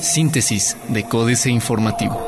[0.00, 2.20] Síntesis de Códice Informativo.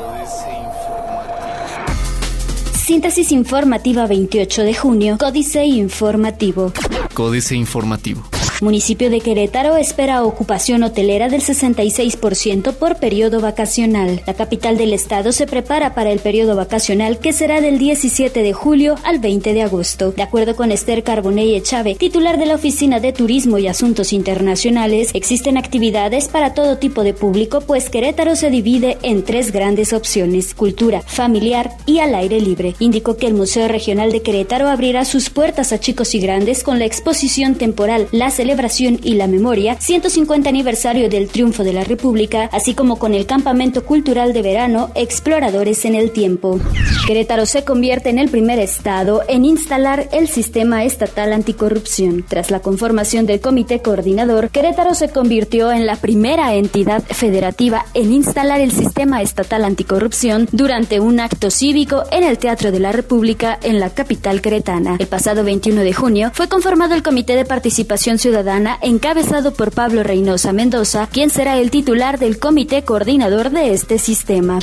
[2.73, 6.71] Síntesis informativa 28 de junio, Códice Informativo.
[7.13, 8.32] Códice Informativo.
[8.63, 14.21] Municipio de Querétaro espera ocupación hotelera del 66% por periodo vacacional.
[14.25, 18.53] La capital del estado se prepara para el periodo vacacional que será del 17 de
[18.53, 20.13] julio al 20 de agosto.
[20.13, 25.09] De acuerdo con Esther Carbonell Chávez, titular de la Oficina de Turismo y Asuntos Internacionales,
[25.13, 30.53] existen actividades para todo tipo de público, pues Querétaro se divide en tres grandes opciones,
[30.53, 32.75] cultura, familiar y al aire libre.
[32.79, 36.79] Indicó que el Museo Regional de Querétaro abrirá sus puertas a chicos y grandes con
[36.79, 41.83] la exposición temporal La Celebración celebración y la memoria, 150 aniversario del triunfo de la
[41.83, 46.59] República, así como con el campamento cultural de verano Exploradores en el Tiempo.
[47.05, 52.23] Querétaro se convierte en el primer estado en instalar el sistema estatal anticorrupción.
[52.25, 58.13] Tras la conformación del comité coordinador, Querétaro se convirtió en la primera entidad federativa en
[58.13, 63.59] instalar el sistema estatal anticorrupción durante un acto cívico en el Teatro de la República
[63.61, 64.95] en la capital queretana.
[64.97, 70.03] El pasado 21 de junio fue conformado el Comité de Participación Ciudadana encabezado por Pablo
[70.03, 74.59] Reynosa Mendoza, quien será el titular del comité coordinador de este sistema.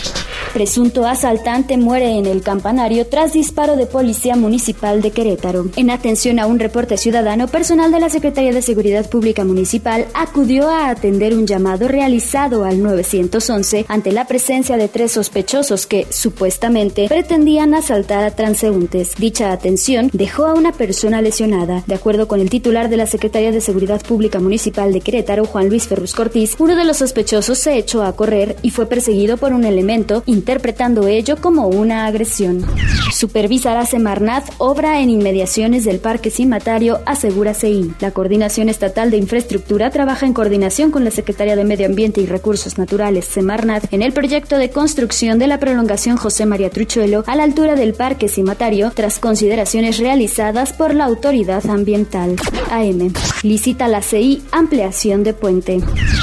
[0.52, 5.66] Presunto asaltante muere en el campanario tras disparo de policía municipal de Querétaro.
[5.76, 10.68] En atención a un reporte ciudadano, personal de la Secretaría de Seguridad Pública Municipal acudió
[10.68, 17.06] a atender un llamado realizado al 911 ante la presencia de tres sospechosos que, supuestamente,
[17.08, 19.14] pretendían asaltar a transeúntes.
[19.16, 21.84] Dicha atención dejó a una persona lesionada.
[21.86, 25.68] De acuerdo con el titular de la Secretaría de Seguridad Pública Municipal de Querétaro, Juan
[25.68, 29.52] Luis Ferrus Cortiz, uno de los sospechosos se echó a correr y fue perseguido por
[29.52, 32.64] un elemento, interpretando ello como una agresión.
[33.12, 37.94] Supervisará Semarnat obra en inmediaciones del Parque Cimatario, asegura CEIN.
[38.00, 42.26] La Coordinación Estatal de Infraestructura trabaja en coordinación con la Secretaría de Medio Ambiente y
[42.26, 47.36] Recursos Naturales, Semarnat, en el proyecto de construcción de la prolongación José María Truchuelo a
[47.36, 52.36] la altura del Parque Cimatario, tras consideraciones realizadas por la Autoridad Ambiental.
[52.70, 53.12] AM.
[53.42, 55.80] Licita la CI ampliación de puente.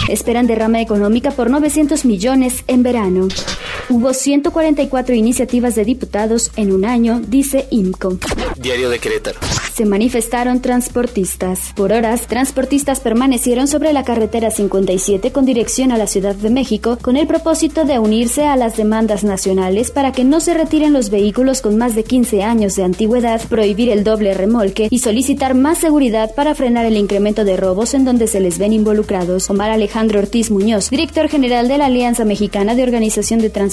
[0.09, 3.27] Esperan derrama económica por 900 millones en verano.
[3.89, 8.17] Hubo 144 iniciativas de diputados en un año, dice IMCO.
[8.57, 9.39] Diario de Querétaro
[9.77, 11.71] se manifestaron transportistas.
[11.75, 16.97] Por horas, transportistas permanecieron sobre la carretera 57 con dirección a la Ciudad de México
[16.99, 21.11] con el propósito de unirse a las demandas nacionales para que no se retiren los
[21.11, 25.77] vehículos con más de 15 años de antigüedad, prohibir el doble remolque y solicitar más
[25.77, 29.47] seguridad para frenar el incremento de robos en donde se les ven involucrados.
[29.47, 33.66] Omar Alejandro Ortiz Muñoz, director general de la Alianza Mexicana de Organización de Transportistas,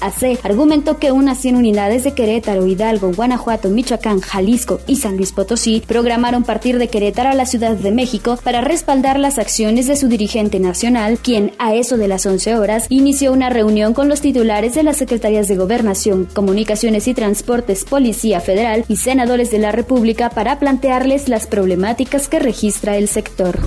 [0.00, 5.32] AC, argumentó que unas 100 unidades de Querétaro, Hidalgo, Guanajuato, Michoacán, Jalisco y San Luis
[5.32, 9.96] Potosí programaron partir de Querétaro a la Ciudad de México para respaldar las acciones de
[9.96, 14.20] su dirigente nacional, quien a eso de las 11 horas inició una reunión con los
[14.20, 19.72] titulares de las Secretarías de Gobernación, Comunicaciones y Transportes, Policía Federal y senadores de la
[19.72, 23.58] República para plantearles las problemáticas que registra el sector.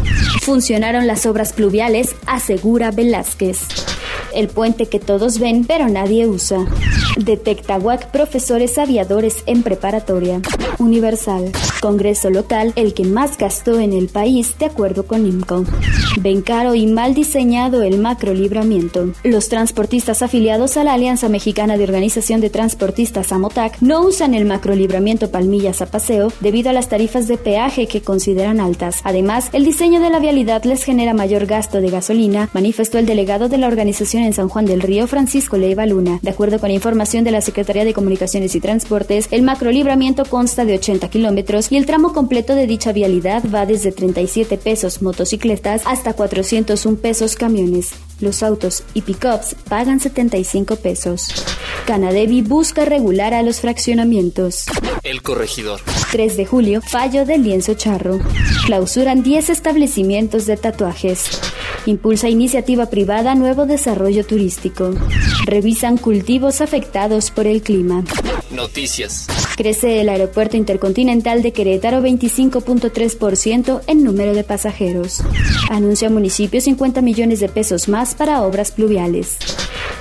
[0.41, 3.94] Funcionaron las obras pluviales, asegura Velázquez
[4.35, 6.65] el puente que todos ven pero nadie usa.
[7.17, 10.41] Detecta WAC profesores aviadores en preparatoria.
[10.79, 11.51] Universal.
[11.81, 15.63] Congreso local, el que más gastó en el país, de acuerdo con IMCO.
[16.17, 19.09] Ven caro y mal diseñado el macro libramiento.
[19.23, 24.45] Los transportistas afiliados a la Alianza Mexicana de Organización de Transportistas AMOTAC no usan el
[24.45, 29.01] macro libramiento Palmillas a paseo debido a las tarifas de peaje que consideran altas.
[29.03, 33.49] Además, el diseño de la vialidad les genera mayor gasto de gasolina, manifestó el delegado
[33.49, 36.19] de la organización en San Juan del Río, Francisco Leiva Luna.
[36.21, 40.63] De acuerdo con información de la Secretaría de Comunicaciones y Transportes, el macro libramiento consta
[40.63, 45.81] de 80 kilómetros y el tramo completo de dicha vialidad va desde 37 pesos motocicletas
[45.85, 47.91] hasta 401 pesos camiones.
[48.21, 51.33] Los autos y pickups pagan 75 pesos.
[51.85, 54.65] Canadevi busca regular a los fraccionamientos.
[55.03, 55.81] El corregidor.
[56.11, 58.19] 3 de julio, fallo del lienzo charro.
[58.65, 61.41] Clausuran 10 establecimientos de tatuajes.
[61.85, 64.91] Impulsa iniciativa privada nuevo desarrollo turístico.
[65.45, 68.03] Revisan cultivos afectados por el clima.
[68.55, 69.27] Noticias.
[69.55, 75.21] Crece el aeropuerto intercontinental de Querétaro 25.3% en número de pasajeros.
[75.69, 79.37] Anuncia municipio 50 millones de pesos más para obras pluviales.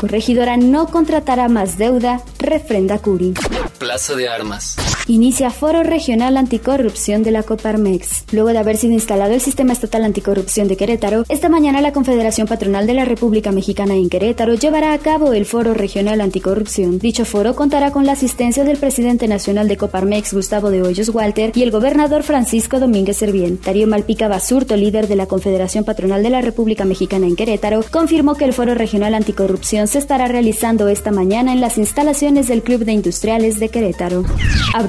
[0.00, 3.34] Corregidora no contratará más deuda, refrenda Curi.
[3.78, 4.76] Plaza de Armas.
[5.06, 8.24] Inicia Foro Regional Anticorrupción de la Coparmex.
[8.32, 12.46] Luego de haber sido instalado el Sistema Estatal Anticorrupción de Querétaro, esta mañana la Confederación
[12.46, 16.98] Patronal de la República Mexicana en Querétaro llevará a cabo el Foro Regional Anticorrupción.
[16.98, 21.52] Dicho foro contará con la asistencia del presidente nacional de Coparmex, Gustavo de Hoyos Walter,
[21.54, 23.60] y el gobernador Francisco Domínguez Servién.
[23.62, 28.36] Darío Malpica Basurto, líder de la Confederación Patronal de la República Mexicana en Querétaro, confirmó
[28.36, 32.86] que el Foro Regional Anticorrupción se estará realizando esta mañana en las instalaciones del Club
[32.86, 34.24] de Industriales de Querétaro.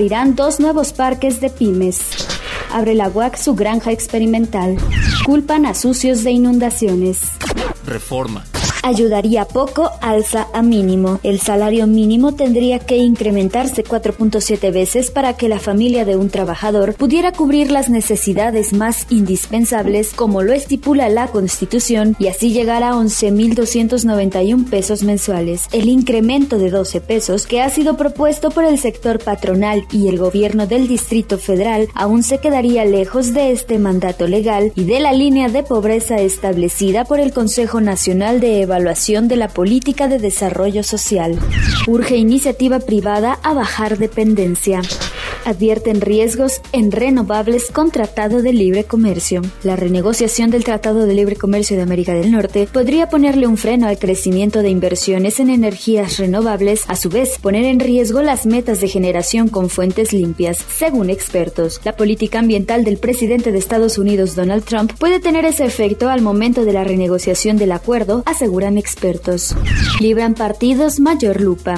[0.07, 1.99] Dos nuevos parques de pymes.
[2.71, 4.77] Abre la UAC su granja experimental.
[5.25, 7.21] Culpan a sucios de inundaciones.
[7.87, 8.43] Reforma
[8.85, 11.19] ayudaría poco, alza a mínimo.
[11.23, 16.93] El salario mínimo tendría que incrementarse 4.7 veces para que la familia de un trabajador
[16.93, 22.91] pudiera cubrir las necesidades más indispensables como lo estipula la Constitución y así llegar a
[22.91, 25.63] 11.291 pesos mensuales.
[25.71, 30.19] El incremento de 12 pesos que ha sido propuesto por el sector patronal y el
[30.19, 35.11] gobierno del Distrito Federal aún se quedaría lejos de este mandato legal y de la
[35.11, 40.19] línea de pobreza establecida por el Consejo Nacional de Evaluación evaluación de la política de
[40.19, 41.39] desarrollo social.
[41.87, 44.81] Urge iniciativa privada a bajar dependencia
[45.45, 49.41] advierten riesgos en renovables con Tratado de Libre Comercio.
[49.63, 53.87] La renegociación del Tratado de Libre Comercio de América del Norte podría ponerle un freno
[53.87, 58.81] al crecimiento de inversiones en energías renovables, a su vez poner en riesgo las metas
[58.81, 61.79] de generación con fuentes limpias, según expertos.
[61.83, 66.21] La política ambiental del presidente de Estados Unidos, Donald Trump, puede tener ese efecto al
[66.21, 68.23] momento de la renegociación del acuerdo,
[68.73, 69.55] expertos.
[69.99, 71.75] Libran partidos mayor lupa.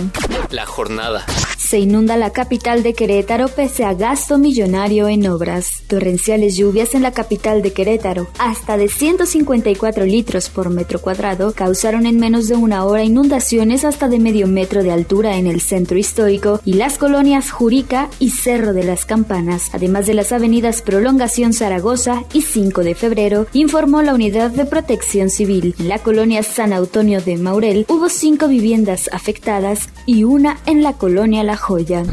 [0.50, 1.26] La jornada.
[1.68, 5.84] Se inunda la capital de Querétaro pese a gasto millonario en obras.
[5.88, 12.06] Torrenciales lluvias en la capital de Querétaro, hasta de 154 litros por metro cuadrado, causaron
[12.06, 15.98] en menos de una hora inundaciones hasta de medio metro de altura en el centro
[15.98, 21.52] histórico y las colonias Jurica y Cerro de las Campanas, además de las avenidas Prolongación
[21.52, 25.76] Zaragoza y 5 de febrero, informó la Unidad de Protección Civil.
[25.80, 30.94] En la colonia San Antonio de Maurel hubo cinco viviendas afectadas y una en la
[30.94, 32.04] colonia La Joya.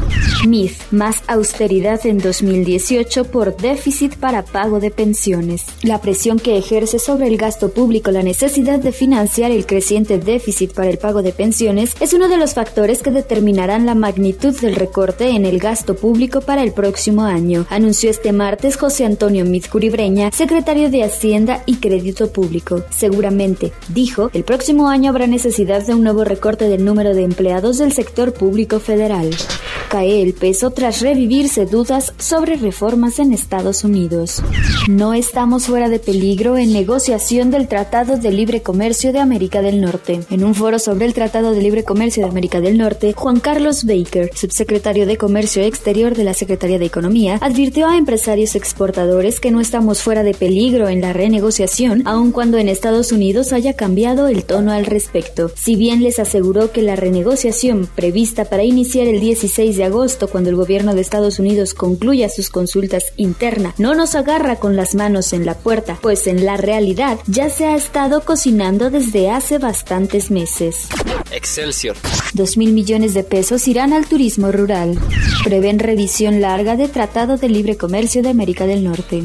[0.45, 5.65] MIF, más austeridad en 2018 por déficit para pago de pensiones.
[5.81, 10.73] La presión que ejerce sobre el gasto público la necesidad de financiar el creciente déficit
[10.73, 14.75] para el pago de pensiones es uno de los factores que determinarán la magnitud del
[14.75, 20.31] recorte en el gasto público para el próximo año, anunció este martes José Antonio Mizcuribreña,
[20.31, 22.83] secretario de Hacienda y Crédito Público.
[22.89, 27.77] Seguramente, dijo, el próximo año habrá necesidad de un nuevo recorte del número de empleados
[27.77, 29.34] del sector público federal.
[29.37, 29.64] Bye.
[29.95, 34.43] Cae el peso tras revivirse dudas sobre reformas en Estados Unidos.
[34.89, 39.79] No estamos fuera de peligro en negociación del Tratado de Libre Comercio de América del
[39.79, 40.19] Norte.
[40.29, 43.85] En un foro sobre el Tratado de Libre Comercio de América del Norte, Juan Carlos
[43.85, 49.51] Baker, subsecretario de Comercio Exterior de la Secretaría de Economía, advirtió a empresarios exportadores que
[49.51, 54.27] no estamos fuera de peligro en la renegociación, aun cuando en Estados Unidos haya cambiado
[54.27, 55.51] el tono al respecto.
[55.55, 60.49] Si bien les aseguró que la renegociación prevista para iniciar el 16 de agosto, cuando
[60.49, 65.33] el gobierno de Estados Unidos concluya sus consultas internas, no nos agarra con las manos
[65.33, 70.31] en la puerta, pues en la realidad ya se ha estado cocinando desde hace bastantes
[70.31, 70.87] meses.
[71.31, 71.95] Excelsior.
[72.33, 74.99] Dos mil millones de pesos irán al turismo rural.
[75.43, 79.23] Prevén revisión larga de Tratado de Libre Comercio de América del Norte.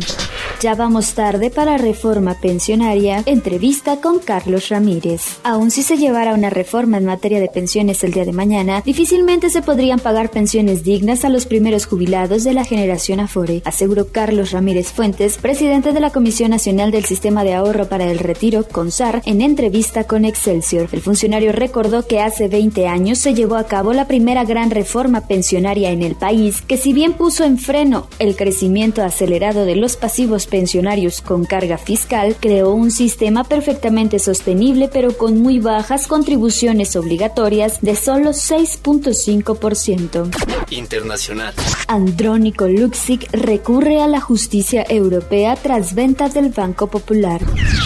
[0.61, 3.23] Ya vamos tarde para reforma pensionaria.
[3.25, 5.39] Entrevista con Carlos Ramírez.
[5.43, 9.49] Aun si se llevara una reforma en materia de pensiones el día de mañana, difícilmente
[9.49, 14.51] se podrían pagar pensiones dignas a los primeros jubilados de la generación Afore, aseguró Carlos
[14.51, 19.23] Ramírez Fuentes, presidente de la Comisión Nacional del Sistema de Ahorro para el Retiro, CONSAR,
[19.25, 20.91] en entrevista con Excelsior.
[20.93, 25.23] El funcionario recordó que hace 20 años se llevó a cabo la primera gran reforma
[25.23, 29.97] pensionaria en el país, que si bien puso en freno el crecimiento acelerado de los
[29.97, 36.97] pasivos pensionarios con carga fiscal, creó un sistema perfectamente sostenible pero con muy bajas contribuciones
[36.97, 40.50] obligatorias de solo 6.5%.
[40.71, 41.55] Internacional.
[41.89, 47.41] Andrónico Luxic recurre a la justicia europea tras ventas del Banco Popular.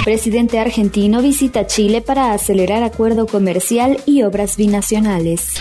[0.05, 5.55] Presidente argentino visita Chile para acelerar acuerdo comercial y obras binacionales.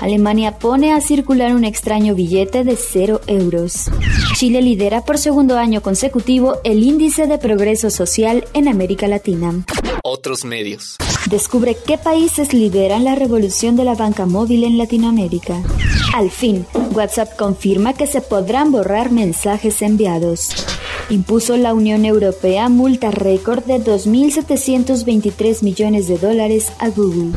[0.00, 3.90] Alemania pone a circular un extraño billete de 0 euros.
[4.36, 9.64] Chile lidera por segundo año consecutivo el índice de progreso social en América Latina.
[10.10, 10.96] Otros medios.
[11.28, 15.62] Descubre qué países lideran la revolución de la banca móvil en Latinoamérica.
[16.14, 20.48] Al fin, WhatsApp confirma que se podrán borrar mensajes enviados.
[21.10, 27.32] Impuso la Unión Europea multa récord de 2.723 millones de dólares a Google.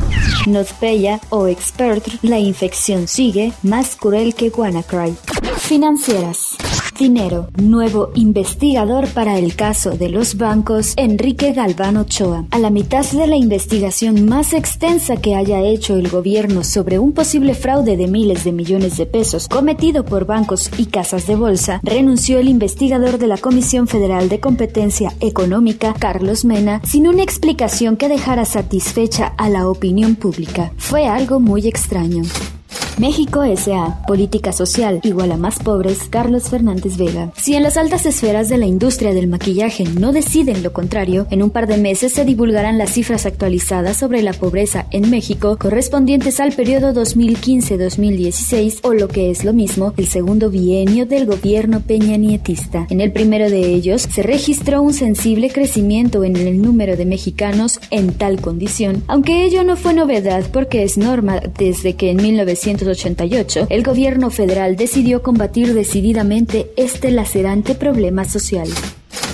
[0.47, 5.13] NotPetya o Expert, la infección sigue más cruel que WannaCry.
[5.57, 6.55] financieras.
[6.97, 12.45] Dinero, nuevo investigador para el caso de los bancos, Enrique Galván Ochoa.
[12.51, 17.13] A la mitad de la investigación más extensa que haya hecho el gobierno sobre un
[17.13, 21.79] posible fraude de miles de millones de pesos cometido por bancos y casas de bolsa,
[21.83, 27.97] renunció el investigador de la Comisión Federal de Competencia Económica, Carlos Mena, sin una explicación
[27.97, 30.71] que dejara satisfecha a la opinión pública.
[30.77, 32.23] Fue algo muy extraño.
[32.97, 34.03] México S.A.
[34.05, 37.31] Política Social igual a más pobres, Carlos Fernández Vega.
[37.37, 41.41] Si en las altas esferas de la industria del maquillaje no deciden lo contrario, en
[41.41, 46.39] un par de meses se divulgarán las cifras actualizadas sobre la pobreza en México correspondientes
[46.39, 52.87] al periodo 2015-2016 o lo que es lo mismo, el segundo bienio del gobierno peñanietista.
[52.89, 57.79] En el primero de ellos se registró un sensible crecimiento en el número de mexicanos
[57.89, 62.80] en tal condición, aunque ello no fue novedad porque es norma desde que en 1900
[63.69, 68.67] el gobierno federal decidió combatir decididamente este lacerante problema social.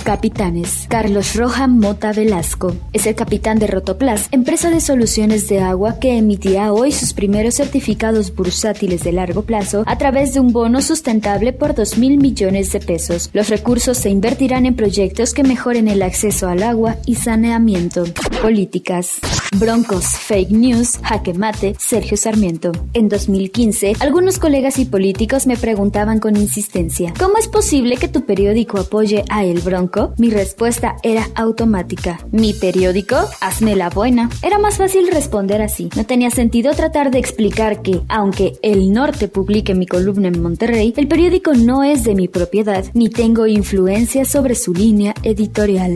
[0.04, 0.86] Capitanes.
[0.88, 6.16] Carlos Roja Mota Velasco es el capitán de Rotoplas, empresa de soluciones de agua que
[6.16, 11.52] emitirá hoy sus primeros certificados bursátiles de largo plazo a través de un bono sustentable
[11.52, 13.28] por 2 mil millones de pesos.
[13.34, 18.04] Los recursos se invertirán en proyectos que mejoren el acceso al agua y saneamiento.
[18.40, 19.18] Políticas.
[19.56, 22.72] Broncos, fake news, jaque mate, Sergio Sarmiento.
[22.92, 28.26] En 2015, algunos colegas y políticos me preguntaban con insistencia, ¿cómo es posible que tu
[28.26, 30.12] periódico apoye a El Bronco?
[30.18, 32.20] Mi respuesta era automática.
[32.30, 33.16] ¿Mi periódico?
[33.40, 34.28] Hazme la buena.
[34.42, 35.88] Era más fácil responder así.
[35.96, 40.92] No tenía sentido tratar de explicar que, aunque El Norte publique mi columna en Monterrey,
[40.96, 45.94] el periódico no es de mi propiedad, ni tengo influencia sobre su línea editorial.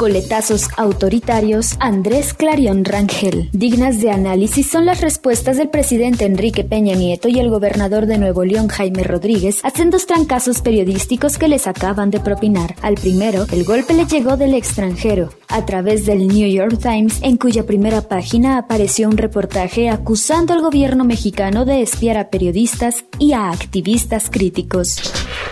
[0.00, 3.50] Coletazos autoritarios, Andrés Clarion Rangel.
[3.52, 8.16] Dignas de análisis son las respuestas del presidente Enrique Peña Nieto y el gobernador de
[8.16, 12.76] Nuevo León Jaime Rodríguez a sendos trancazos periodísticos que les acaban de propinar.
[12.80, 17.36] Al primero, el golpe le llegó del extranjero, a través del New York Times, en
[17.36, 23.34] cuya primera página apareció un reportaje acusando al gobierno mexicano de espiar a periodistas y
[23.34, 24.96] a activistas críticos.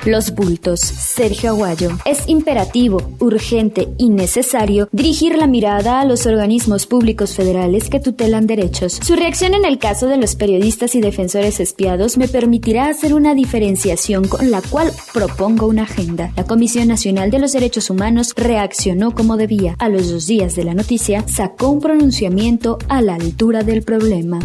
[0.05, 0.81] Los bultos.
[0.81, 1.91] Sergio Aguayo.
[2.05, 8.47] Es imperativo, urgente y necesario dirigir la mirada a los organismos públicos federales que tutelan
[8.47, 9.01] derechos.
[9.03, 13.35] Su reacción en el caso de los periodistas y defensores espiados me permitirá hacer una
[13.35, 16.33] diferenciación con la cual propongo una agenda.
[16.37, 19.75] La Comisión Nacional de los Derechos Humanos reaccionó como debía.
[19.79, 24.39] A los dos días de la noticia, sacó un pronunciamiento a la altura del problema.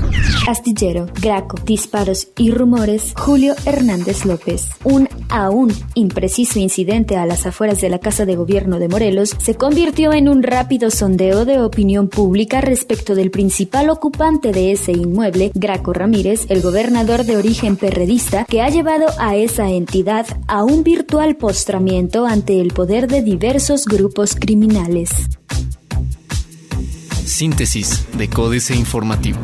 [0.47, 4.67] Astillero, Graco, disparos y rumores, Julio Hernández López.
[4.83, 9.55] Un aún impreciso incidente a las afueras de la Casa de Gobierno de Morelos se
[9.55, 15.51] convirtió en un rápido sondeo de opinión pública respecto del principal ocupante de ese inmueble,
[15.55, 20.83] Graco Ramírez, el gobernador de origen perredista, que ha llevado a esa entidad a un
[20.83, 25.09] virtual postramiento ante el poder de diversos grupos criminales.
[27.25, 29.39] Síntesis de Códice Informativo.